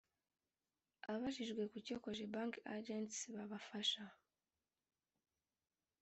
[1.11, 4.05] Abajijwe kucyo Cogebanque Agents babafasha